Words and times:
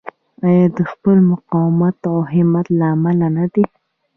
آیا 0.47 0.65
د 0.77 0.79
خپل 0.91 1.17
مقاومت 1.31 1.97
او 2.11 2.17
همت 2.33 2.65
له 2.77 2.85
امله 2.95 3.27
نه 3.37 3.45
دی؟ 3.53 3.63